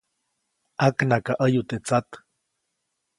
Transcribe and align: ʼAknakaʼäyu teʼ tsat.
ʼAknakaʼäyu 0.85 1.61
teʼ 1.69 1.79
tsat. 1.85 2.07